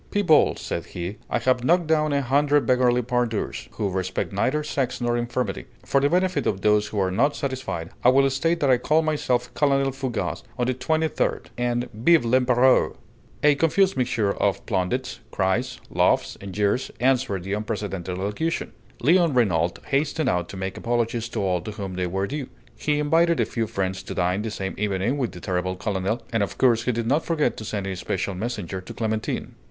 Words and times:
"People," 0.09 0.55
said 0.55 0.85
he, 0.87 1.17
"I 1.29 1.37
have 1.37 1.63
knocked 1.63 1.85
down 1.85 2.11
a 2.11 2.23
hundred 2.23 2.65
beggarly 2.65 3.03
pandours, 3.03 3.69
who 3.73 3.87
respect 3.87 4.33
neither 4.33 4.63
sex 4.63 4.99
nor 4.99 5.15
infirmity. 5.15 5.65
For 5.85 6.01
the 6.01 6.09
benefit 6.09 6.47
of 6.47 6.61
those 6.61 6.87
who 6.87 6.97
are 6.99 7.11
not 7.11 7.35
satisfied, 7.35 7.91
I 8.03 8.09
will 8.09 8.27
state 8.31 8.61
that 8.61 8.69
I 8.71 8.77
call 8.79 9.03
myself 9.03 9.53
Colonel 9.53 9.91
Fougas 9.91 10.41
of 10.57 10.65
the 10.65 10.73
Twenty 10.73 11.07
third. 11.07 11.51
And 11.55 11.87
Vive 11.93 12.25
l'Empéreur!" 12.25 12.95
A 13.43 13.53
confused 13.53 13.95
mixture 13.95 14.31
of 14.33 14.65
plaudits, 14.65 15.19
cries, 15.29 15.79
laughs, 15.91 16.35
and 16.41 16.51
jeers 16.51 16.89
answered 16.99 17.43
this 17.43 17.55
unprecedented 17.55 18.17
allocution. 18.17 18.71
Léon 19.03 19.35
Renault 19.35 19.73
hastened 19.85 20.29
out 20.29 20.49
to 20.49 20.57
make 20.57 20.77
apologies 20.79 21.29
to 21.29 21.41
all 21.43 21.61
to 21.61 21.73
whom 21.73 21.93
they 21.93 22.07
were 22.07 22.25
due. 22.25 22.47
He 22.75 22.97
invited 22.97 23.39
a 23.39 23.45
few 23.45 23.67
friends 23.67 24.01
to 24.01 24.15
dine 24.15 24.41
the 24.41 24.49
same 24.49 24.73
evening 24.79 25.19
with 25.19 25.31
the 25.31 25.39
terrible 25.39 25.75
colonel, 25.75 26.23
and 26.33 26.41
of 26.41 26.57
course 26.57 26.85
he 26.85 26.91
did 26.91 27.05
not 27.05 27.23
forget 27.23 27.55
to 27.57 27.63
send 27.65 27.85
a 27.85 27.95
special 27.95 28.33
messenger 28.33 28.81
to 28.81 28.95
Clémentine. 28.95 29.49